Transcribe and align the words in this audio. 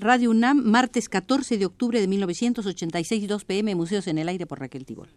Radio 0.00 0.30
UNAM, 0.30 0.62
martes 0.64 1.08
14 1.08 1.58
de 1.58 1.66
octubre 1.66 2.00
de 2.00 2.06
1986, 2.06 3.26
2 3.26 3.44
pm, 3.44 3.74
Museos 3.74 4.06
en 4.06 4.18
el 4.18 4.28
Aire 4.28 4.46
por 4.46 4.60
Raquel 4.60 4.86
Tibol. 4.86 5.08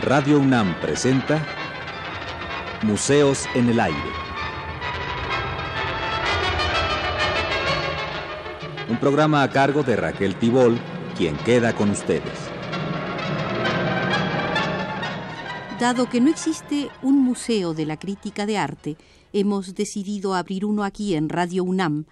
Radio 0.00 0.38
UNAM 0.38 0.80
presenta 0.80 1.44
Museos 2.82 3.44
en 3.54 3.68
el 3.68 3.80
Aire. 3.80 3.98
Un 8.88 8.98
programa 8.98 9.42
a 9.42 9.50
cargo 9.50 9.82
de 9.82 9.96
Raquel 9.96 10.36
Tibol, 10.36 10.78
quien 11.18 11.36
queda 11.36 11.74
con 11.74 11.90
ustedes. 11.90 12.57
Dado 15.80 16.08
que 16.08 16.20
no 16.20 16.28
existe 16.28 16.90
un 17.02 17.22
museo 17.22 17.72
de 17.72 17.86
la 17.86 17.96
crítica 17.96 18.46
de 18.46 18.58
arte, 18.58 18.96
hemos 19.32 19.76
decidido 19.76 20.34
abrir 20.34 20.64
uno 20.64 20.82
aquí 20.82 21.14
en 21.14 21.28
Radio 21.28 21.62
UNAM 21.62 22.06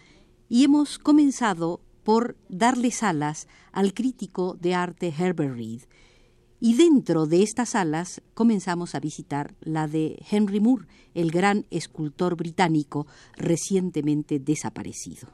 y 0.49 0.63
hemos 0.63 1.01
comenzado 1.01 1.81
por 2.05 2.37
darle 2.49 2.93
salas 2.93 3.49
al 3.73 3.93
crítico 3.93 4.57
de 4.61 4.77
arte 4.77 5.13
Herbert 5.19 5.57
Reed. 5.57 5.83
Y 6.61 6.75
dentro 6.75 7.27
de 7.27 7.43
estas 7.43 7.71
salas 7.71 8.23
comenzamos 8.35 8.95
a 8.95 9.01
visitar 9.01 9.57
la 9.61 9.89
de 9.89 10.25
Henry 10.31 10.61
Moore, 10.61 10.87
el 11.15 11.33
gran 11.33 11.67
escultor 11.71 12.37
británico 12.37 13.09
recientemente 13.37 14.39
desaparecido. 14.39 15.27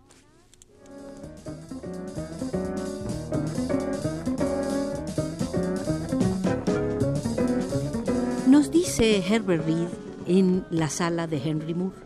Nos 8.62 8.70
dice 8.70 9.18
Herbert 9.18 9.66
Reed 9.66 9.88
en 10.28 10.64
la 10.70 10.88
sala 10.88 11.26
de 11.26 11.38
Henry 11.38 11.74
Moore, 11.74 11.96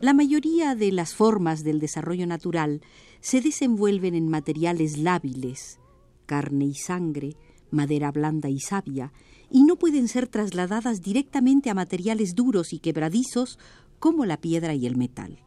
la 0.00 0.12
mayoría 0.12 0.74
de 0.74 0.90
las 0.90 1.14
formas 1.14 1.62
del 1.62 1.78
desarrollo 1.78 2.26
natural 2.26 2.80
se 3.20 3.40
desenvuelven 3.40 4.16
en 4.16 4.26
materiales 4.26 4.98
lábiles, 4.98 5.78
carne 6.26 6.64
y 6.64 6.74
sangre, 6.74 7.36
madera 7.70 8.10
blanda 8.10 8.48
y 8.48 8.58
savia, 8.58 9.12
y 9.52 9.62
no 9.62 9.76
pueden 9.76 10.08
ser 10.08 10.26
trasladadas 10.26 11.00
directamente 11.00 11.70
a 11.70 11.74
materiales 11.74 12.34
duros 12.34 12.72
y 12.72 12.80
quebradizos 12.80 13.60
como 14.00 14.26
la 14.26 14.40
piedra 14.40 14.74
y 14.74 14.84
el 14.84 14.96
metal. 14.96 15.38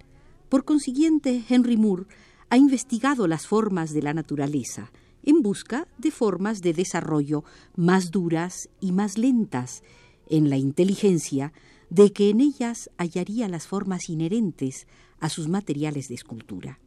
Por 0.47 0.63
consiguiente, 0.63 1.43
Henry 1.49 1.75
Moore 1.75 2.05
ha 2.49 2.55
investigado 2.55 3.27
las 3.27 3.47
formas 3.47 3.91
de 3.91 4.01
la 4.01 4.13
naturaleza 4.13 4.93
en 5.23 5.41
busca 5.41 5.89
de 5.97 6.09
formas 6.09 6.61
de 6.61 6.71
desarrollo 6.71 7.43
más 7.75 8.11
duras 8.11 8.69
y 8.79 8.93
más 8.93 9.17
lentas, 9.17 9.83
en 10.31 10.49
la 10.49 10.57
inteligencia 10.57 11.53
de 11.91 12.11
que 12.13 12.29
en 12.29 12.39
ellas 12.39 12.89
hallaría 12.97 13.47
las 13.49 13.67
formas 13.67 14.09
inherentes 14.09 14.87
a 15.19 15.29
sus 15.29 15.47
materiales 15.47 16.07
de 16.07 16.15
escultura. 16.15 16.79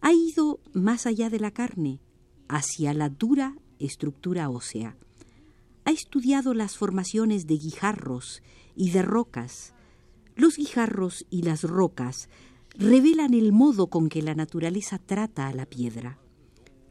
Ha 0.00 0.12
ido 0.12 0.60
más 0.72 1.06
allá 1.06 1.28
de 1.28 1.40
la 1.40 1.50
carne, 1.50 2.00
hacia 2.48 2.94
la 2.94 3.08
dura 3.08 3.56
estructura 3.78 4.48
ósea. 4.48 4.96
Ha 5.84 5.90
estudiado 5.90 6.54
las 6.54 6.76
formaciones 6.76 7.46
de 7.46 7.58
guijarros 7.58 8.42
y 8.76 8.90
de 8.90 9.02
rocas. 9.02 9.74
Los 10.36 10.56
guijarros 10.56 11.26
y 11.28 11.42
las 11.42 11.64
rocas 11.64 12.28
revelan 12.74 13.34
el 13.34 13.52
modo 13.52 13.88
con 13.88 14.08
que 14.08 14.22
la 14.22 14.34
naturaleza 14.34 14.98
trata 14.98 15.48
a 15.48 15.52
la 15.52 15.66
piedra. 15.66 16.18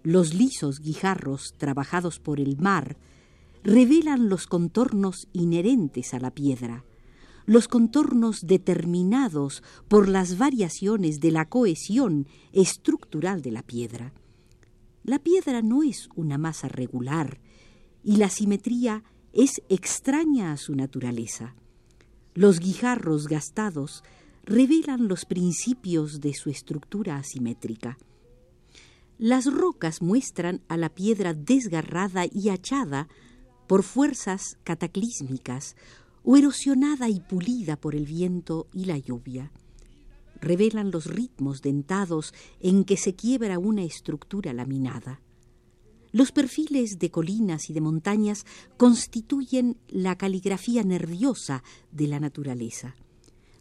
Los 0.04 0.34
lisos 0.34 0.80
guijarros 0.82 1.54
trabajados 1.58 2.20
por 2.20 2.40
el 2.40 2.58
mar 2.58 2.98
revelan 3.64 4.30
los 4.30 4.48
contornos 4.48 5.28
inherentes 5.34 6.14
a 6.14 6.20
la 6.20 6.32
piedra, 6.32 6.84
los 7.46 7.68
contornos 7.68 8.46
determinados 8.46 9.64
por 9.88 10.08
las 10.08 10.38
variaciones 10.38 11.20
de 11.20 11.32
la 11.32 11.50
cohesión 11.50 12.28
estructural 12.54 13.42
de 13.42 13.52
la 13.52 13.64
piedra. 13.64 14.14
La 15.04 15.20
piedra 15.20 15.62
no 15.62 15.84
es 15.84 16.10
una 16.16 16.38
masa 16.38 16.68
regular 16.68 17.40
y 18.04 18.18
la 18.18 18.30
simetría 18.30 19.04
es 19.34 19.62
extraña 19.70 20.52
a 20.52 20.58
su 20.58 20.76
naturaleza. 20.76 21.56
Los 22.34 22.60
guijarros 22.60 23.28
gastados 23.28 24.04
revelan 24.44 25.08
los 25.08 25.26
principios 25.26 26.22
de 26.22 26.34
su 26.34 26.50
estructura 26.50 27.18
asimétrica. 27.18 27.98
Las 29.18 29.52
rocas 29.52 30.02
muestran 30.02 30.62
a 30.68 30.78
la 30.78 30.90
piedra 30.90 31.34
desgarrada 31.34 32.26
y 32.32 32.50
hachada 32.50 33.08
por 33.72 33.84
fuerzas 33.84 34.58
cataclísmicas 34.66 35.78
o 36.26 36.36
erosionada 36.36 37.08
y 37.08 37.22
pulida 37.22 37.78
por 37.78 37.96
el 37.96 38.06
viento 38.06 38.68
y 38.74 38.84
la 38.84 38.98
lluvia. 38.98 39.54
Revelan 40.42 40.92
los 40.92 41.06
ritmos 41.06 41.62
dentados 41.62 42.34
en 42.60 42.84
que 42.84 42.98
se 42.98 43.16
quiebra 43.16 43.60
una 43.60 43.84
estructura 43.84 44.52
laminada. 44.52 45.22
Los 46.12 46.34
perfiles 46.34 47.00
de 47.00 47.12
colinas 47.12 47.70
y 47.70 47.74
de 47.74 47.80
montañas 47.80 48.46
constituyen 48.76 49.78
la 49.88 50.18
caligrafía 50.18 50.84
nerviosa 50.84 51.64
de 51.94 52.08
la 52.08 52.20
naturaleza. 52.20 52.98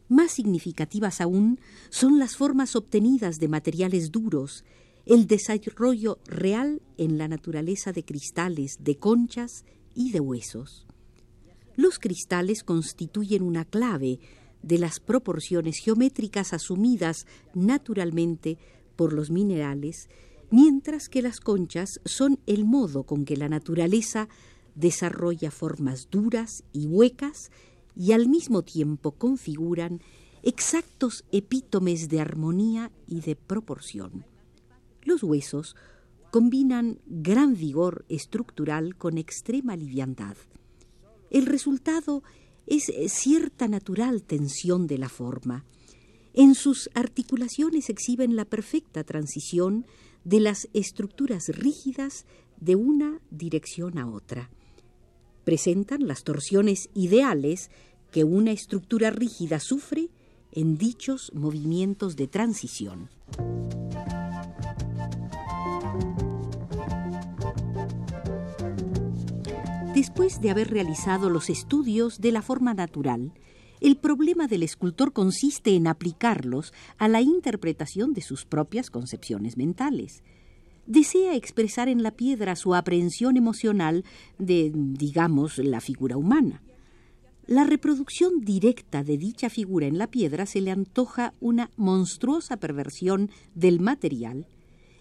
Más 0.08 0.32
significativas 0.32 1.20
aún 1.20 1.60
son 1.88 2.18
las 2.18 2.34
formas 2.34 2.74
obtenidas 2.74 3.38
de 3.38 3.46
materiales 3.46 4.10
duros, 4.10 4.64
el 5.06 5.28
desarrollo 5.28 6.18
real 6.26 6.82
en 6.96 7.16
la 7.16 7.28
naturaleza 7.28 7.92
de 7.92 8.04
cristales, 8.04 8.78
de 8.80 8.98
conchas 8.98 9.64
y 9.94 10.12
de 10.12 10.20
huesos. 10.20 10.86
Los 11.76 11.98
cristales 11.98 12.64
constituyen 12.64 13.42
una 13.42 13.64
clave 13.64 14.18
de 14.62 14.78
las 14.78 15.00
proporciones 15.00 15.78
geométricas 15.78 16.52
asumidas 16.52 17.26
naturalmente 17.54 18.58
por 18.96 19.12
los 19.12 19.30
minerales, 19.30 20.08
mientras 20.50 21.08
que 21.08 21.22
las 21.22 21.40
conchas 21.40 22.00
son 22.04 22.38
el 22.46 22.64
modo 22.64 23.04
con 23.04 23.24
que 23.24 23.36
la 23.36 23.48
naturaleza 23.48 24.28
desarrolla 24.74 25.50
formas 25.50 26.08
duras 26.10 26.64
y 26.72 26.86
huecas 26.86 27.50
y 27.96 28.12
al 28.12 28.28
mismo 28.28 28.62
tiempo 28.62 29.12
configuran 29.12 30.00
exactos 30.42 31.24
epítomes 31.32 32.08
de 32.08 32.20
armonía 32.20 32.90
y 33.06 33.20
de 33.20 33.36
proporción. 33.36 34.24
Los 35.02 35.22
huesos 35.22 35.76
combinan 36.30 37.00
gran 37.06 37.54
vigor 37.54 38.04
estructural 38.08 38.96
con 38.96 39.18
extrema 39.18 39.76
liviandad. 39.76 40.36
El 41.30 41.46
resultado 41.46 42.22
es 42.66 42.92
cierta 43.12 43.68
natural 43.68 44.22
tensión 44.22 44.86
de 44.86 44.98
la 44.98 45.08
forma. 45.08 45.64
En 46.32 46.54
sus 46.54 46.88
articulaciones 46.94 47.88
exhiben 47.90 48.36
la 48.36 48.44
perfecta 48.44 49.02
transición 49.02 49.86
de 50.24 50.40
las 50.40 50.68
estructuras 50.72 51.48
rígidas 51.48 52.26
de 52.60 52.76
una 52.76 53.20
dirección 53.30 53.98
a 53.98 54.08
otra. 54.08 54.50
Presentan 55.44 56.06
las 56.06 56.22
torsiones 56.22 56.90
ideales 56.94 57.70
que 58.12 58.24
una 58.24 58.52
estructura 58.52 59.10
rígida 59.10 59.58
sufre 59.58 60.10
en 60.52 60.76
dichos 60.76 61.32
movimientos 61.34 62.16
de 62.16 62.28
transición. 62.28 63.08
Después 69.94 70.40
de 70.40 70.50
haber 70.50 70.70
realizado 70.70 71.30
los 71.30 71.50
estudios 71.50 72.20
de 72.20 72.30
la 72.30 72.42
forma 72.42 72.74
natural, 72.74 73.32
el 73.80 73.96
problema 73.96 74.46
del 74.46 74.62
escultor 74.62 75.12
consiste 75.12 75.74
en 75.74 75.88
aplicarlos 75.88 76.72
a 76.96 77.08
la 77.08 77.22
interpretación 77.22 78.12
de 78.12 78.20
sus 78.20 78.44
propias 78.44 78.88
concepciones 78.88 79.56
mentales. 79.56 80.22
Desea 80.86 81.34
expresar 81.34 81.88
en 81.88 82.04
la 82.04 82.12
piedra 82.12 82.54
su 82.54 82.76
aprehensión 82.76 83.36
emocional 83.36 84.04
de, 84.38 84.70
digamos, 84.72 85.58
la 85.58 85.80
figura 85.80 86.16
humana. 86.16 86.62
La 87.46 87.64
reproducción 87.64 88.42
directa 88.42 89.02
de 89.02 89.18
dicha 89.18 89.50
figura 89.50 89.88
en 89.88 89.98
la 89.98 90.06
piedra 90.06 90.46
se 90.46 90.60
le 90.60 90.70
antoja 90.70 91.34
una 91.40 91.72
monstruosa 91.76 92.58
perversión 92.58 93.28
del 93.56 93.80
material 93.80 94.46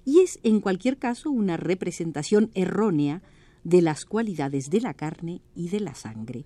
y 0.03 0.21
es 0.21 0.39
en 0.41 0.61
cualquier 0.61 0.97
caso 0.97 1.29
una 1.29 1.57
representación 1.57 2.49
errónea 2.55 3.21
de 3.63 3.81
las 3.81 4.05
cualidades 4.05 4.69
de 4.69 4.81
la 4.81 4.93
carne 4.93 5.41
y 5.55 5.69
de 5.69 5.79
la 5.79 5.95
sangre. 5.95 6.45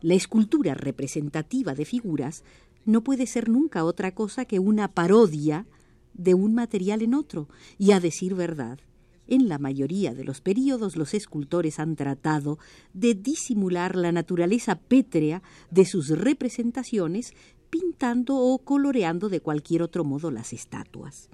La 0.00 0.14
escultura 0.14 0.74
representativa 0.74 1.74
de 1.74 1.84
figuras 1.84 2.44
no 2.84 3.02
puede 3.02 3.26
ser 3.26 3.48
nunca 3.48 3.84
otra 3.84 4.14
cosa 4.14 4.44
que 4.44 4.58
una 4.58 4.92
parodia 4.92 5.66
de 6.14 6.34
un 6.34 6.54
material 6.54 7.02
en 7.02 7.14
otro, 7.14 7.48
y 7.78 7.92
a 7.92 8.00
decir 8.00 8.34
verdad, 8.34 8.78
en 9.26 9.48
la 9.48 9.58
mayoría 9.58 10.14
de 10.14 10.24
los 10.24 10.40
períodos 10.40 10.96
los 10.96 11.12
escultores 11.14 11.80
han 11.80 11.96
tratado 11.96 12.58
de 12.94 13.14
disimular 13.14 13.96
la 13.96 14.12
naturaleza 14.12 14.78
pétrea 14.78 15.42
de 15.70 15.84
sus 15.84 16.10
representaciones 16.10 17.34
pintando 17.68 18.36
o 18.36 18.58
coloreando 18.58 19.28
de 19.28 19.40
cualquier 19.40 19.82
otro 19.82 20.04
modo 20.04 20.30
las 20.30 20.52
estatuas. 20.52 21.28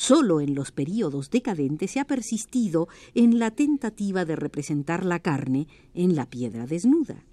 Solo 0.00 0.40
en 0.40 0.54
los 0.54 0.70
períodos 0.70 1.28
decadentes 1.28 1.90
se 1.90 1.98
ha 1.98 2.04
persistido 2.04 2.86
en 3.16 3.40
la 3.40 3.50
tentativa 3.50 4.24
de 4.24 4.36
representar 4.36 5.04
la 5.04 5.18
carne 5.18 5.66
en 5.92 6.14
la 6.14 6.30
piedra 6.30 6.68
desnuda. 6.68 7.24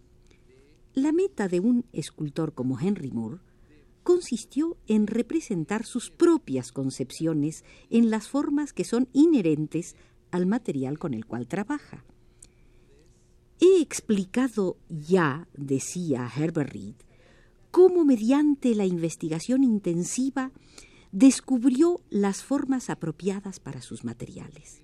La 0.96 1.12
meta 1.12 1.48
de 1.48 1.60
un 1.60 1.86
escultor 1.94 2.56
como 2.56 2.80
Henry 2.80 3.12
Moore 3.12 3.38
consistió 4.02 4.78
en 4.88 5.06
representar 5.06 5.86
sus 5.86 6.10
propias 6.10 6.72
concepciones 6.72 7.64
en 7.92 8.10
las 8.10 8.30
formas 8.30 8.74
que 8.74 8.84
son 8.84 9.10
inherentes 9.14 9.96
al 10.32 10.48
material 10.48 10.98
con 10.98 11.14
el 11.14 11.28
cual 11.28 11.48
trabaja. 11.48 12.04
He 13.60 13.80
explicado 13.80 14.78
ya, 14.90 15.48
decía 15.56 16.28
Herbert 16.36 16.74
Reed, 16.74 16.96
cómo 17.70 18.06
mediante 18.06 18.74
la 18.74 18.88
investigación 18.88 19.64
intensiva 19.64 20.52
descubrió 21.16 22.02
las 22.10 22.44
formas 22.44 22.90
apropiadas 22.90 23.62
para 23.62 23.82
sus 23.82 24.04
materiales. 24.04 24.82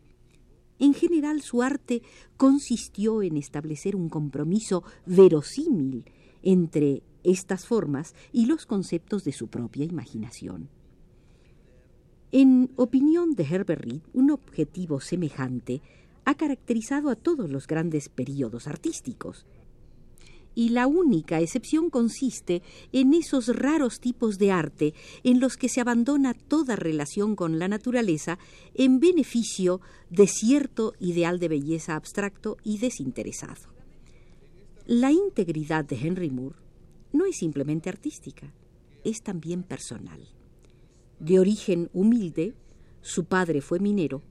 En 0.79 0.93
general, 0.93 1.41
su 1.41 1.61
arte 1.61 2.03
consistió 2.37 3.21
en 3.21 3.35
establecer 3.35 3.97
un 3.97 4.07
compromiso 4.07 4.81
verosímil 5.05 6.05
entre 6.41 7.03
estas 7.25 7.65
formas 7.65 8.15
y 8.31 8.45
los 8.45 8.65
conceptos 8.65 9.25
de 9.25 9.33
su 9.33 9.49
propia 9.49 9.83
imaginación. 9.83 10.69
En 12.31 12.71
opinión 12.77 13.35
de 13.35 13.43
Herbert 13.43 13.83
Reed, 13.83 14.01
un 14.13 14.31
objetivo 14.31 15.01
semejante 15.01 15.81
ha 16.23 16.35
caracterizado 16.35 17.09
a 17.09 17.17
todos 17.17 17.49
los 17.49 17.67
grandes 17.67 18.07
períodos 18.07 18.67
artísticos. 18.67 19.45
Y 20.53 20.69
la 20.69 20.87
única 20.87 21.39
excepción 21.39 21.89
consiste 21.89 22.61
en 22.91 23.13
esos 23.13 23.47
raros 23.47 23.99
tipos 23.99 24.37
de 24.37 24.51
arte 24.51 24.93
en 25.23 25.39
los 25.39 25.55
que 25.57 25.69
se 25.69 25.81
abandona 25.81 26.33
toda 26.33 26.75
relación 26.75 27.35
con 27.35 27.59
la 27.59 27.67
naturaleza 27.67 28.37
en 28.73 28.99
beneficio 28.99 29.81
de 30.09 30.27
cierto 30.27 30.93
ideal 30.99 31.39
de 31.39 31.47
belleza 31.47 31.95
abstracto 31.95 32.57
y 32.63 32.79
desinteresado. 32.79 33.71
La 34.85 35.11
integridad 35.11 35.85
de 35.85 35.95
Henry 35.95 36.29
Moore 36.29 36.57
no 37.13 37.25
es 37.25 37.37
simplemente 37.37 37.89
artística, 37.89 38.53
es 39.03 39.21
también 39.21 39.63
personal. 39.63 40.27
De 41.19 41.39
origen 41.39 41.89
humilde, 41.93 42.55
su 43.01 43.25
padre 43.25 43.61
fue 43.61 43.79
minero, 43.79 44.21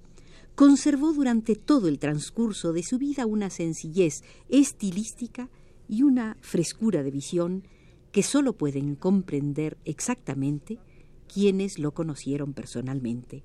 conservó 0.55 1.13
durante 1.13 1.55
todo 1.55 1.89
el 1.89 1.99
transcurso 1.99 2.73
de 2.73 2.83
su 2.83 2.99
vida 2.99 3.27
una 3.27 3.49
sencillez 3.49 4.23
estilística 4.49 5.49
y 5.91 6.05
una 6.05 6.37
frescura 6.41 7.03
de 7.03 7.11
visión 7.11 7.67
que 8.13 8.23
sólo 8.23 8.53
pueden 8.53 8.95
comprender 8.95 9.77
exactamente 9.85 10.79
quienes 11.27 11.79
lo 11.79 11.93
conocieron 11.93 12.55
personalmente. 12.55 13.43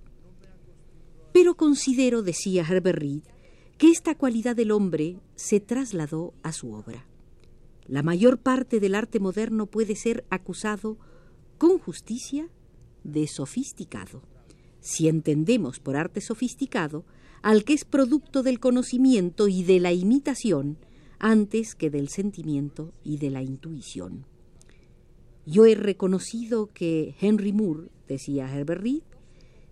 Pero 1.34 1.56
considero, 1.56 2.22
decía 2.22 2.64
Herbert 2.70 3.00
Reed, 3.00 3.24
que 3.80 3.90
esta 3.90 4.16
cualidad 4.16 4.56
del 4.56 4.72
hombre 4.72 5.18
se 5.36 5.60
trasladó 5.60 6.34
a 6.44 6.54
su 6.54 6.72
obra. 6.72 7.08
La 7.88 8.04
mayor 8.04 8.38
parte 8.38 8.80
del 8.80 8.94
arte 8.94 9.20
moderno 9.20 9.66
puede 9.66 9.96
ser 9.96 10.24
acusado 10.30 10.98
con 11.58 11.80
justicia 11.80 12.48
de 13.04 13.28
sofisticado 13.28 14.22
si 14.86 15.08
entendemos 15.08 15.80
por 15.80 15.98
arte 15.98 16.22
sofisticado 16.22 17.06
al 17.42 17.64
que 17.64 17.74
es 17.74 17.86
producto 17.86 18.44
del 18.44 18.60
conocimiento 18.60 19.48
y 19.48 19.64
de 19.64 19.80
la 19.80 19.94
imitación 19.94 20.78
antes 21.20 21.76
que 21.76 21.90
del 21.90 22.10
sentimiento 22.10 22.94
y 23.04 23.18
de 23.18 23.30
la 23.30 23.42
intuición. 23.42 24.26
Yo 25.46 25.66
he 25.66 25.76
reconocido 25.76 26.68
que 26.68 27.16
Henry 27.20 27.54
Moore, 27.54 27.90
decía 28.08 28.52
Herbert 28.52 28.82
Reed, 28.82 29.04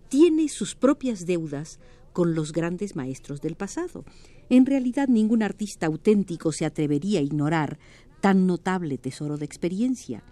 tiene 0.08 0.48
sus 0.48 0.74
propias 0.74 1.26
deudas 1.26 1.80
con 2.12 2.34
los 2.34 2.52
grandes 2.52 2.94
maestros 2.94 3.40
del 3.40 3.56
pasado. 3.56 4.04
En 4.48 4.66
realidad 4.66 5.08
ningún 5.08 5.42
artista 5.42 5.86
auténtico 5.86 6.52
se 6.52 6.64
atrevería 6.64 7.18
a 7.18 7.22
ignorar 7.22 7.78
tan 8.20 8.46
notable 8.46 8.96
tesoro 8.96 9.36
de 9.36 9.44
experiencia. 9.44 10.22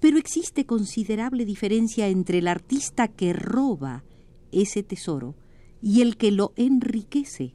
Pero 0.00 0.16
existe 0.16 0.64
considerable 0.64 1.44
diferencia 1.44 2.08
entre 2.08 2.38
el 2.38 2.48
artista 2.48 3.06
que 3.08 3.34
roba 3.34 4.02
ese 4.50 4.82
tesoro 4.82 5.34
y 5.82 6.00
el 6.00 6.16
que 6.16 6.30
lo 6.30 6.52
enriquece. 6.56 7.52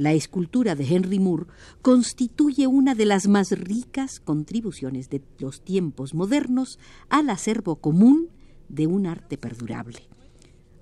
La 0.00 0.14
escultura 0.14 0.76
de 0.76 0.86
Henry 0.86 1.18
Moore 1.18 1.44
constituye 1.82 2.66
una 2.66 2.94
de 2.94 3.04
las 3.04 3.28
más 3.28 3.50
ricas 3.50 4.18
contribuciones 4.18 5.10
de 5.10 5.20
los 5.38 5.60
tiempos 5.60 6.14
modernos 6.14 6.78
al 7.10 7.28
acervo 7.28 7.76
común 7.76 8.30
de 8.70 8.86
un 8.86 9.06
arte 9.06 9.36
perdurable. 9.36 9.98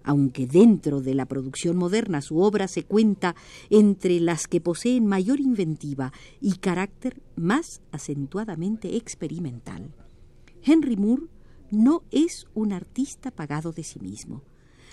Aunque 0.05 0.47
dentro 0.47 1.01
de 1.01 1.17
la 1.17 1.27
producción 1.27 1.77
moderna 1.77 2.21
su 2.21 2.39
obra 2.39 2.69
se 2.69 2.85
cuenta 2.85 3.35
entre 3.71 4.21
las 4.21 4.47
que 4.47 4.61
poseen 4.61 5.05
mayor 5.05 5.41
inventiva 5.41 6.13
y 6.41 6.59
carácter 6.59 7.21
más 7.35 7.81
acentuadamente 7.91 8.95
experimental. 8.95 9.97
Henry 10.63 10.97
Moore 10.97 11.25
no 11.73 12.05
es 12.13 12.47
un 12.55 12.73
artista 12.73 13.33
pagado 13.33 13.73
de 13.73 13.83
sí 13.83 13.99
mismo 13.99 14.45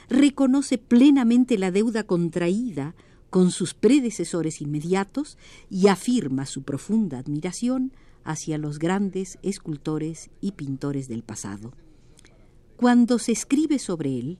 reconoce 0.07 0.77
plenamente 0.77 1.57
la 1.57 1.71
deuda 1.71 2.03
contraída 2.03 2.93
con 3.35 3.51
sus 3.51 3.73
predecesores 3.73 4.61
inmediatos 4.61 5.37
y 5.69 5.87
afirma 5.87 6.45
su 6.45 6.63
profunda 6.63 7.19
admiración 7.19 7.91
hacia 8.23 8.57
los 8.57 8.79
grandes 8.79 9.39
escultores 9.41 10.29
y 10.39 10.53
pintores 10.53 11.09
del 11.09 11.21
pasado. 11.21 11.73
Cuando 12.77 13.19
se 13.19 13.33
escribe 13.33 13.77
sobre 13.77 14.17
él, 14.17 14.37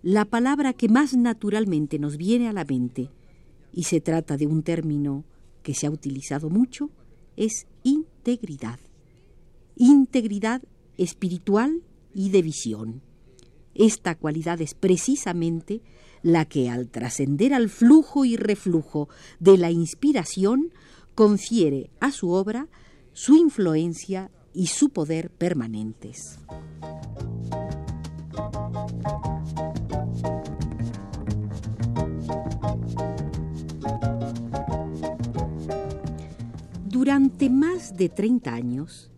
la 0.00 0.24
palabra 0.24 0.72
que 0.72 0.88
más 0.88 1.14
naturalmente 1.14 1.98
nos 1.98 2.16
viene 2.16 2.48
a 2.48 2.54
la 2.54 2.64
mente, 2.64 3.10
y 3.70 3.82
se 3.82 4.00
trata 4.00 4.38
de 4.38 4.46
un 4.46 4.62
término 4.62 5.26
que 5.62 5.74
se 5.74 5.86
ha 5.86 5.90
utilizado 5.90 6.48
mucho, 6.48 6.88
es 7.36 7.66
integridad. 7.82 8.80
Integridad 9.76 10.62
espiritual 10.96 11.82
y 12.14 12.30
de 12.30 12.40
visión. 12.40 13.02
Esta 13.74 14.14
cualidad 14.14 14.62
es 14.62 14.72
precisamente 14.72 15.82
la 16.22 16.44
que 16.44 16.70
al 16.70 16.88
trascender 16.88 17.52
al 17.54 17.68
flujo 17.68 18.24
y 18.24 18.36
reflujo 18.36 19.08
de 19.40 19.58
la 19.58 19.70
inspiración 19.70 20.72
confiere 21.14 21.90
a 22.00 22.10
su 22.10 22.30
obra 22.30 22.68
su 23.12 23.36
influencia 23.36 24.30
y 24.54 24.66
su 24.68 24.90
poder 24.90 25.30
permanentes. 25.30 26.38
Durante 36.86 37.50
más 37.50 37.96
de 37.96 38.08
30 38.08 38.54
años 38.54 39.10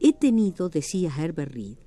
he 0.00 0.12
tenido, 0.12 0.68
decía 0.68 1.12
Herbert 1.16 1.52
Reed, 1.52 1.83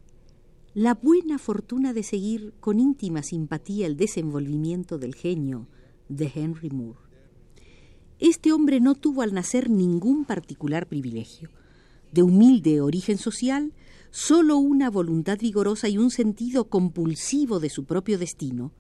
la 0.78 0.94
buena 0.94 1.40
fortuna 1.40 1.92
de 1.92 2.04
seguir 2.04 2.54
con 2.60 2.80
íntima 2.80 3.24
simpatía 3.24 3.88
el 3.88 3.98
desenvolvimiento 3.98 5.00
del 5.00 5.16
genio 5.16 5.68
de 6.08 6.32
Henry 6.36 6.70
Moore. 6.70 7.00
Este 8.20 8.54
hombre 8.54 8.80
no 8.80 8.94
tuvo 8.94 9.24
al 9.24 9.34
nacer 9.34 9.72
ningún 9.72 10.24
particular 10.24 10.86
privilegio. 10.86 11.50
De 12.12 12.22
humilde 12.22 12.80
origen 12.80 13.18
social, 13.18 13.74
solo 14.12 14.58
una 14.58 14.92
voluntad 14.92 15.40
vigorosa 15.40 15.90
y 15.90 15.98
un 15.98 16.12
sentido 16.12 16.66
compulsivo 16.66 17.60
de 17.60 17.72
su 17.72 17.86
propio 17.86 18.20
destino 18.20 18.72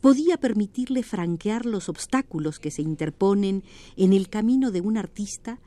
podía 0.00 0.38
permitirle 0.38 1.02
franquear 1.02 1.66
los 1.66 1.90
obstáculos 1.90 2.58
que 2.58 2.70
se 2.70 2.80
interponen 2.80 3.64
en 3.98 4.14
el 4.14 4.30
camino 4.30 4.70
de 4.70 4.80
un 4.80 4.96
artista 4.96 5.60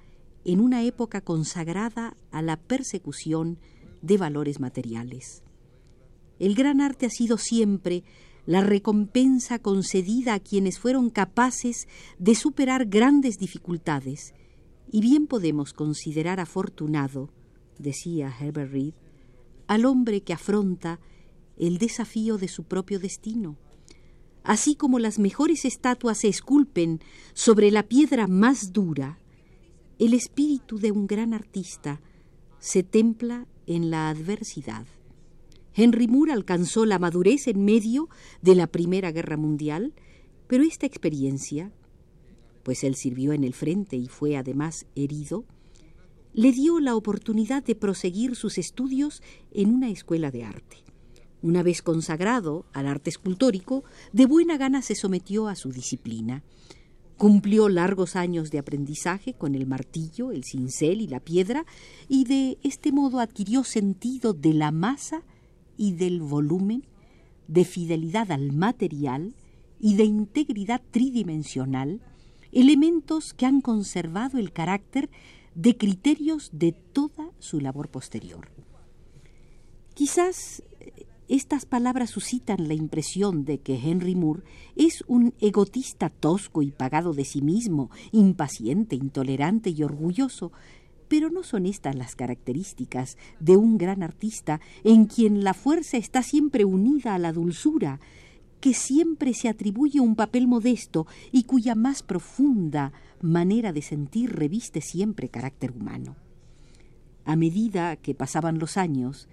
en 0.43 0.59
una 0.59 0.81
época 0.81 1.21
consagrada 1.21 2.17
a 2.31 2.41
la 2.41 2.57
persecución 2.57 3.59
de 4.01 4.17
valores 4.17 4.59
materiales. 4.59 5.43
El 6.39 6.55
gran 6.55 6.81
arte 6.81 7.05
ha 7.05 7.09
sido 7.09 7.37
siempre 7.37 8.03
la 8.45 8.61
recompensa 8.61 9.59
concedida 9.59 10.33
a 10.33 10.39
quienes 10.39 10.79
fueron 10.79 11.09
capaces 11.09 11.87
de 12.17 12.33
superar 12.33 12.85
grandes 12.85 13.37
dificultades, 13.37 14.33
y 14.89 15.01
bien 15.01 15.27
podemos 15.27 15.73
considerar 15.73 16.39
afortunado, 16.39 17.29
decía 17.77 18.33
Herbert 18.39 18.71
Reed, 18.71 18.93
al 19.67 19.85
hombre 19.85 20.21
que 20.21 20.33
afronta 20.33 20.99
el 21.57 21.77
desafío 21.77 22.37
de 22.37 22.47
su 22.47 22.63
propio 22.63 22.99
destino. 22.99 23.57
Así 24.43 24.75
como 24.75 24.97
las 24.97 25.19
mejores 25.19 25.65
estatuas 25.65 26.19
se 26.19 26.29
esculpen 26.29 27.01
sobre 27.33 27.69
la 27.69 27.83
piedra 27.83 28.27
más 28.27 28.71
dura, 28.71 29.19
el 29.99 30.13
espíritu 30.13 30.79
de 30.79 30.91
un 30.91 31.05
gran 31.05 31.33
artista 31.33 31.99
se 32.59 32.83
templa 32.83 33.45
en 33.65 33.89
la 33.89 34.07
adversidad. 34.07 34.85
Henry 35.79 36.07
Moore 36.07 36.33
alcanzó 36.33 36.87
la 36.87 36.97
madurez 36.97 37.47
en 37.47 37.63
medio 37.63 38.09
de 38.41 38.55
la 38.55 38.65
Primera 38.65 39.11
Guerra 39.11 39.37
Mundial, 39.37 39.93
pero 40.47 40.63
esta 40.63 40.87
experiencia, 40.87 41.71
pues 42.63 42.83
él 42.83 42.95
sirvió 42.95 43.31
en 43.31 43.43
el 43.43 43.53
frente 43.53 43.95
y 43.95 44.07
fue 44.07 44.37
además 44.37 44.87
herido, 44.95 45.45
le 46.33 46.51
dio 46.51 46.79
la 46.79 46.95
oportunidad 46.95 47.63
de 47.63 47.75
proseguir 47.75 48.35
sus 48.35 48.57
estudios 48.57 49.21
en 49.51 49.71
una 49.71 49.91
escuela 49.91 50.31
de 50.31 50.45
arte. 50.45 50.77
Una 51.43 51.61
vez 51.61 51.83
consagrado 51.83 52.65
al 52.73 52.87
arte 52.87 53.11
escultórico, 53.11 53.83
de 54.13 54.25
buena 54.25 54.57
gana 54.57 54.81
se 54.81 54.95
sometió 54.95 55.47
a 55.47 55.55
su 55.55 55.71
disciplina. 55.71 56.43
Cumplió 57.17 57.69
largos 57.69 58.15
años 58.15 58.49
de 58.49 58.57
aprendizaje 58.57 59.35
con 59.35 59.53
el 59.53 59.67
martillo, 59.67 60.31
el 60.31 60.43
cincel 60.43 61.01
y 61.01 61.07
la 61.07 61.19
piedra, 61.19 61.67
y 62.07 62.23
de 62.23 62.57
este 62.63 62.91
modo 62.91 63.19
adquirió 63.19 63.63
sentido 63.63 64.33
de 64.33 64.55
la 64.55 64.71
masa 64.71 65.23
y 65.77 65.93
del 65.93 66.21
volumen, 66.21 66.83
de 67.47 67.63
fidelidad 67.63 68.31
al 68.31 68.51
material 68.51 69.33
y 69.79 69.95
de 69.95 70.03
integridad 70.03 70.81
tridimensional, 70.91 72.01
elementos 72.51 73.33
que 73.33 73.45
han 73.45 73.61
conservado 73.61 74.37
el 74.37 74.51
carácter 74.51 75.09
de 75.55 75.77
criterios 75.77 76.49
de 76.53 76.71
toda 76.71 77.31
su 77.39 77.59
labor 77.59 77.89
posterior. 77.89 78.49
Quizás 79.93 80.63
estas 81.27 81.65
palabras 81.65 82.11
suscitan 82.11 82.69
la 82.69 82.73
impresión 82.73 83.43
de 83.43 83.59
que 83.59 83.75
Henry 83.75 84.15
Moore 84.15 84.43
es 84.77 85.03
un 85.07 85.33
egotista 85.41 86.09
tosco 86.09 86.61
y 86.61 86.71
pagado 86.71 87.13
de 87.13 87.25
sí 87.25 87.41
mismo, 87.41 87.89
impaciente, 88.13 88.95
intolerante 88.95 89.71
y 89.71 89.83
orgulloso, 89.83 90.53
pero 91.07 91.29
no 91.29 91.43
son 91.43 91.65
estas 91.65 91.95
las 91.95 92.15
características 92.15 93.17
de 93.39 93.57
un 93.57 93.77
gran 93.77 94.03
artista 94.03 94.59
en 94.83 95.05
quien 95.05 95.43
la 95.43 95.53
fuerza 95.53 95.97
está 95.97 96.23
siempre 96.23 96.65
unida 96.65 97.15
a 97.15 97.19
la 97.19 97.33
dulzura, 97.33 97.99
que 98.59 98.73
siempre 98.73 99.33
se 99.33 99.49
atribuye 99.49 99.99
un 99.99 100.15
papel 100.15 100.47
modesto 100.47 101.05
y 101.31 101.43
cuya 101.43 101.75
más 101.75 102.03
profunda 102.03 102.91
manera 103.21 103.71
de 103.73 103.81
sentir 103.81 104.33
reviste 104.33 104.81
siempre 104.81 105.29
carácter 105.29 105.71
humano. 105.71 106.15
A 107.25 107.35
medida 107.35 107.95
que 107.97 108.15
pasaban 108.15 108.57
los 108.57 108.77
años, 108.77 109.27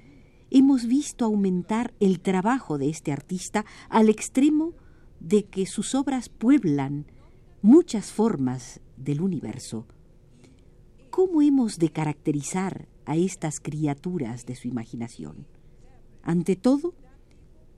hemos 0.50 0.86
visto 0.86 1.24
aumentar 1.24 1.94
el 2.00 2.20
trabajo 2.20 2.76
de 2.78 2.90
este 2.90 3.12
artista 3.12 3.64
al 3.88 4.08
extremo 4.08 4.72
de 5.20 5.44
que 5.44 5.66
sus 5.66 5.94
obras 5.94 6.28
pueblan 6.28 7.06
muchas 7.62 8.12
formas 8.12 8.80
del 8.96 9.20
universo. 9.20 9.86
¿Cómo 11.14 11.42
hemos 11.42 11.78
de 11.78 11.90
caracterizar 11.90 12.88
a 13.06 13.14
estas 13.14 13.60
criaturas 13.60 14.46
de 14.46 14.56
su 14.56 14.66
imaginación? 14.66 15.46
Ante 16.24 16.56
todo, 16.56 16.92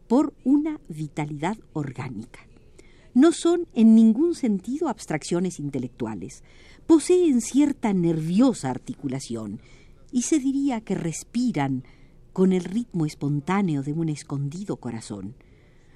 por 0.08 0.32
una 0.42 0.80
vitalidad 0.88 1.58
orgánica. 1.74 2.40
No 3.12 3.32
son 3.32 3.68
en 3.74 3.94
ningún 3.94 4.34
sentido 4.34 4.88
abstracciones 4.88 5.60
intelectuales, 5.60 6.44
poseen 6.86 7.42
cierta 7.42 7.92
nerviosa 7.92 8.70
articulación 8.70 9.60
y 10.10 10.22
se 10.22 10.38
diría 10.38 10.80
que 10.80 10.94
respiran 10.94 11.84
con 12.32 12.54
el 12.54 12.64
ritmo 12.64 13.04
espontáneo 13.04 13.82
de 13.82 13.92
un 13.92 14.08
escondido 14.08 14.78
corazón. 14.78 15.34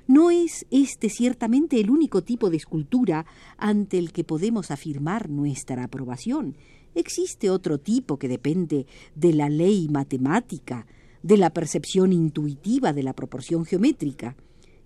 No 0.07 0.31
es 0.31 0.67
este 0.71 1.09
ciertamente 1.09 1.81
el 1.81 1.89
único 1.89 2.23
tipo 2.23 2.51
de 2.51 2.59
escultura 2.59 3.25
ante 3.57 3.97
el 3.97 4.13
que 4.13 4.25
podemos 4.25 4.71
afirmar 4.71 5.31
nuestra 5.31 5.85
aprobación. 5.85 6.59
Existe 6.95 7.51
otro 7.51 7.79
tipo 7.79 8.19
que 8.19 8.29
depende 8.29 8.87
de 9.15 9.33
la 9.33 9.49
ley 9.49 9.89
matemática, 9.89 10.87
de 11.23 11.37
la 11.37 11.51
percepción 11.51 12.13
intuitiva 12.13 12.93
de 12.93 13.03
la 13.03 13.13
proporción 13.13 13.65
geométrica. 13.65 14.37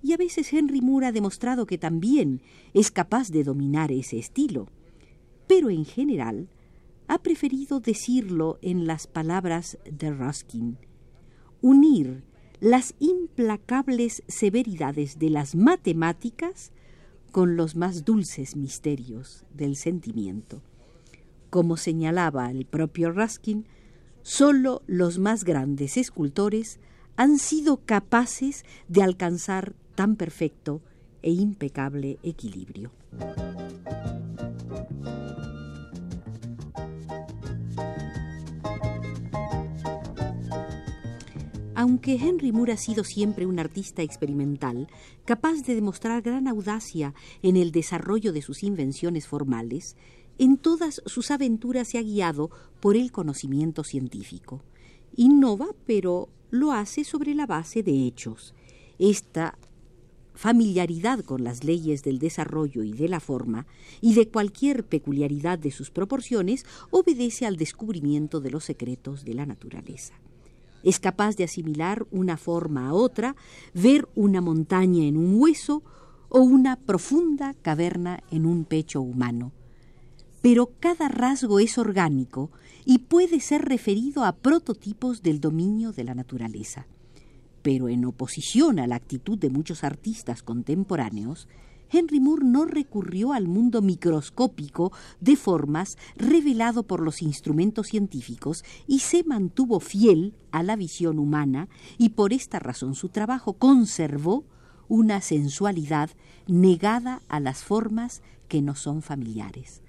Y 0.03 0.13
a 0.13 0.17
veces 0.17 0.53
Henry 0.53 0.81
Moore 0.81 1.07
ha 1.07 1.13
demostrado 1.13 1.67
que 1.67 1.79
también 1.79 2.43
es 2.75 2.91
capaz 2.91 3.31
de 3.31 3.45
dominar 3.45 3.91
ese 3.91 4.19
estilo. 4.19 4.69
Pero 5.47 5.71
en 5.71 5.85
general 5.85 6.49
ha 7.07 7.19
preferido 7.19 7.81
decirlo 7.81 8.59
en 8.63 8.87
las 8.87 9.07
palabras 9.07 9.79
de 9.91 10.11
Ruskin 10.11 10.79
unir 11.65 12.25
las 12.61 12.95
implacables 12.99 14.23
severidades 14.29 15.19
de 15.19 15.31
las 15.31 15.55
matemáticas 15.55 16.73
con 17.33 17.57
los 17.57 17.75
más 17.75 18.05
dulces 18.05 18.55
misterios 18.55 19.47
del 19.55 19.77
sentimiento. 19.77 20.61
Como 21.55 21.77
señalaba 21.77 22.51
el 22.51 22.67
propio 22.67 23.13
Ruskin, 23.13 23.65
sólo 24.23 24.83
los 24.89 25.21
más 25.21 25.45
grandes 25.45 25.97
escultores 25.97 26.81
han 27.15 27.39
sido 27.39 27.77
capaces 27.77 28.65
de 28.89 29.05
alcanzar 29.05 29.77
tan 29.95 30.17
perfecto 30.17 30.81
e 31.23 31.31
impecable 31.31 32.19
equilibrio. 32.25 32.91
Aunque 41.77 42.15
Henry 42.15 42.51
Moore 42.51 42.73
ha 42.73 42.77
sido 42.77 43.05
siempre 43.05 43.47
un 43.47 43.61
artista 43.61 44.03
experimental, 44.03 44.89
capaz 45.25 45.63
de 45.63 45.77
demostrar 45.77 46.21
gran 46.21 46.49
audacia 46.49 47.15
en 47.43 47.57
el 47.57 47.71
desarrollo 47.71 48.33
de 48.33 48.43
sus 48.43 48.65
invenciones 48.65 49.29
formales, 49.29 49.97
en 50.39 50.57
todas 50.57 51.03
sus 51.07 51.31
aventuras 51.31 51.89
se 51.89 51.99
ha 51.99 52.03
guiado 52.03 52.51
por 52.81 52.97
el 52.97 53.13
conocimiento 53.13 53.85
científico. 53.85 54.63
Innova, 55.17 55.69
pero 55.87 56.29
lo 56.51 56.73
hace 56.73 57.05
sobre 57.05 57.35
la 57.35 57.47
base 57.47 57.83
de 57.83 58.07
hechos. 58.07 58.55
Esta 58.99 59.59
familiaridad 60.35 61.21
con 61.21 61.45
las 61.45 61.63
leyes 61.63 62.03
del 62.03 62.19
desarrollo 62.19 62.83
y 62.83 62.93
de 62.93 63.09
la 63.09 63.21
forma, 63.21 63.67
y 64.01 64.15
de 64.15 64.29
cualquier 64.29 64.85
peculiaridad 64.85 65.59
de 65.59 65.71
sus 65.71 65.91
proporciones, 65.91 66.67
obedece 66.91 67.47
al 67.47 67.57
descubrimiento 67.57 68.41
de 68.41 68.51
los 68.51 68.65
secretos 68.65 69.25
de 69.25 69.35
la 69.35 69.47
naturaleza 69.47 70.15
es 70.85 71.01
capaz 71.01 71.37
de 71.37 71.45
asimilar 71.45 72.07
una 72.11 72.37
forma 72.37 72.89
a 72.89 72.93
otra, 72.93 73.35
ver 73.73 74.07
una 74.15 74.41
montaña 74.41 75.05
en 75.05 75.17
un 75.17 75.41
hueso 75.41 75.83
o 76.29 76.41
una 76.41 76.77
profunda 76.77 77.55
caverna 77.55 78.23
en 78.31 78.47
un 78.47 78.65
pecho 78.65 79.01
humano. 79.01 79.53
Pero 80.45 80.73
cada 80.79 81.09
rasgo 81.09 81.59
es 81.59 81.79
orgánico 81.79 82.51
y 82.85 82.99
puede 82.99 83.41
ser 83.41 83.63
referido 83.63 84.27
a 84.27 84.33
prototipos 84.33 85.23
del 85.23 85.41
dominio 85.41 85.93
de 85.93 86.05
la 86.05 86.15
naturaleza. 86.15 86.87
Pero 87.63 87.89
en 87.89 88.05
oposición 88.05 88.79
a 88.79 88.87
la 88.87 88.97
actitud 88.97 89.39
de 89.39 89.49
muchos 89.49 89.85
artistas 89.85 90.43
contemporáneos, 90.43 91.49
Henry 91.91 92.21
Moore 92.21 92.45
no 92.45 92.67
recurrió 92.67 93.33
al 93.33 93.49
mundo 93.49 93.81
microscópico 93.81 94.93
de 95.19 95.37
formas 95.37 95.97
revelado 96.15 96.83
por 96.83 97.01
los 97.01 97.23
instrumentos 97.23 97.87
científicos 97.87 98.65
y 98.87 98.99
se 98.99 99.25
mantuvo 99.25 99.81
fiel 99.81 100.35
a 100.51 100.63
la 100.63 100.77
visión 100.77 101.19
humana 101.19 101.71
y 101.97 102.11
por 102.11 102.35
esta 102.35 102.59
razón 102.59 102.95
su 102.95 103.09
trabajo 103.09 103.55
conservó 103.55 104.45
una 104.89 105.23
sensualidad 105.23 106.11
negada 106.47 107.23
a 107.29 107.41
las 107.41 107.65
formas 107.65 108.21
que 108.47 108.61
no 108.61 108.75
son 108.75 109.01
familiares. 109.01 109.84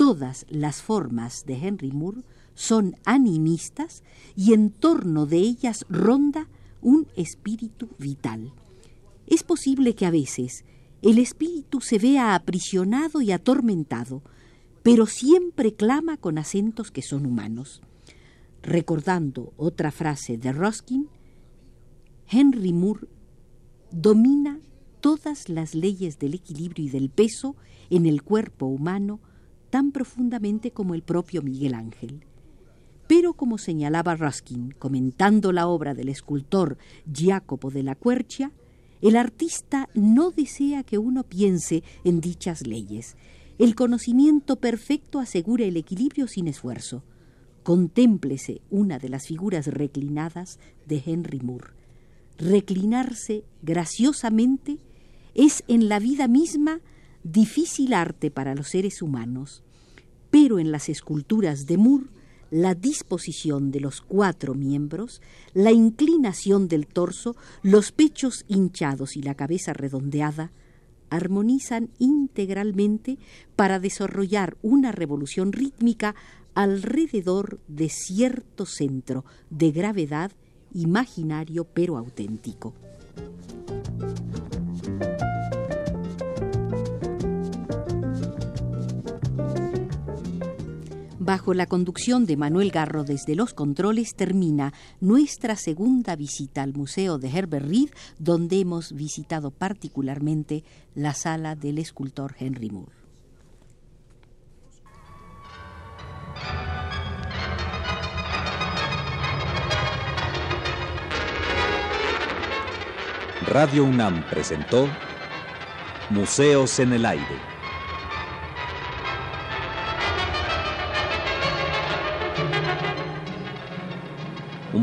Todas 0.00 0.46
las 0.48 0.80
formas 0.80 1.44
de 1.44 1.56
Henry 1.56 1.92
Moore 1.92 2.22
son 2.54 2.96
animistas 3.04 4.02
y 4.34 4.54
en 4.54 4.70
torno 4.70 5.26
de 5.26 5.36
ellas 5.36 5.84
ronda 5.90 6.48
un 6.80 7.06
espíritu 7.16 7.90
vital. 7.98 8.54
Es 9.26 9.42
posible 9.42 9.94
que 9.94 10.06
a 10.06 10.10
veces 10.10 10.64
el 11.02 11.18
espíritu 11.18 11.82
se 11.82 11.98
vea 11.98 12.34
aprisionado 12.34 13.20
y 13.20 13.30
atormentado, 13.30 14.22
pero 14.82 15.04
siempre 15.04 15.74
clama 15.74 16.16
con 16.16 16.38
acentos 16.38 16.90
que 16.90 17.02
son 17.02 17.26
humanos. 17.26 17.82
Recordando 18.62 19.52
otra 19.58 19.90
frase 19.90 20.38
de 20.38 20.50
Ruskin, 20.52 21.10
Henry 22.26 22.72
Moore 22.72 23.06
domina 23.90 24.60
todas 25.02 25.50
las 25.50 25.74
leyes 25.74 26.18
del 26.18 26.32
equilibrio 26.32 26.86
y 26.86 26.88
del 26.88 27.10
peso 27.10 27.54
en 27.90 28.06
el 28.06 28.22
cuerpo 28.22 28.64
humano 28.64 29.20
tan 29.70 29.92
profundamente 29.92 30.72
como 30.72 30.94
el 30.94 31.02
propio 31.02 31.42
Miguel 31.42 31.74
Ángel. 31.74 32.24
Pero 33.06 33.34
como 33.34 33.58
señalaba 33.58 34.14
Ruskin, 34.14 34.72
comentando 34.78 35.52
la 35.52 35.66
obra 35.66 35.94
del 35.94 36.08
escultor 36.08 36.78
Jacopo 37.12 37.70
de 37.70 37.82
la 37.82 37.94
Quercia, 37.94 38.52
el 39.00 39.16
artista 39.16 39.88
no 39.94 40.30
desea 40.30 40.82
que 40.84 40.98
uno 40.98 41.24
piense 41.24 41.82
en 42.04 42.20
dichas 42.20 42.66
leyes. 42.66 43.16
El 43.58 43.74
conocimiento 43.74 44.56
perfecto 44.56 45.18
asegura 45.18 45.64
el 45.64 45.76
equilibrio 45.76 46.28
sin 46.28 46.48
esfuerzo. 46.48 47.02
Contémplese 47.62 48.60
una 48.70 48.98
de 48.98 49.08
las 49.08 49.26
figuras 49.26 49.66
reclinadas 49.66 50.58
de 50.86 51.02
Henry 51.04 51.40
Moore. 51.40 51.72
Reclinarse 52.38 53.44
graciosamente 53.62 54.78
es 55.34 55.64
en 55.68 55.88
la 55.88 55.98
vida 55.98 56.28
misma 56.28 56.80
difícil 57.22 57.94
arte 57.94 58.30
para 58.30 58.54
los 58.54 58.68
seres 58.68 59.02
humanos, 59.02 59.62
pero 60.30 60.58
en 60.58 60.72
las 60.72 60.88
esculturas 60.88 61.66
de 61.66 61.76
Moore 61.76 62.06
la 62.50 62.74
disposición 62.74 63.70
de 63.70 63.80
los 63.80 64.00
cuatro 64.00 64.54
miembros, 64.54 65.22
la 65.54 65.70
inclinación 65.70 66.66
del 66.66 66.86
torso, 66.86 67.36
los 67.62 67.92
pechos 67.92 68.44
hinchados 68.48 69.16
y 69.16 69.22
la 69.22 69.36
cabeza 69.36 69.72
redondeada, 69.72 70.50
armonizan 71.10 71.90
integralmente 71.98 73.18
para 73.56 73.78
desarrollar 73.78 74.56
una 74.62 74.92
revolución 74.92 75.52
rítmica 75.52 76.14
alrededor 76.54 77.60
de 77.68 77.88
cierto 77.88 78.66
centro 78.66 79.24
de 79.50 79.70
gravedad 79.70 80.32
imaginario 80.72 81.64
pero 81.64 81.96
auténtico. 81.96 82.74
Bajo 91.30 91.54
la 91.54 91.66
conducción 91.66 92.26
de 92.26 92.36
Manuel 92.36 92.72
Garro 92.72 93.04
desde 93.04 93.36
los 93.36 93.54
controles 93.54 94.16
termina 94.16 94.74
nuestra 94.98 95.54
segunda 95.54 96.16
visita 96.16 96.64
al 96.64 96.74
Museo 96.74 97.18
de 97.18 97.28
Herbert 97.28 97.68
Reed, 97.68 97.90
donde 98.18 98.58
hemos 98.58 98.92
visitado 98.92 99.52
particularmente 99.52 100.64
la 100.96 101.14
sala 101.14 101.54
del 101.54 101.78
escultor 101.78 102.34
Henry 102.36 102.70
Moore. 102.70 102.90
Radio 113.46 113.84
UNAM 113.84 114.24
presentó 114.28 114.88
Museos 116.10 116.80
en 116.80 116.92
el 116.92 117.06
Aire. 117.06 117.49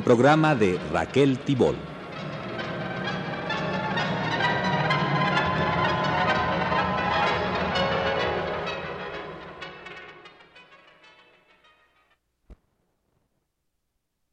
Programa 0.08 0.56
de 0.56 0.80
Raquel 0.94 1.38
Tibol. 1.44 1.97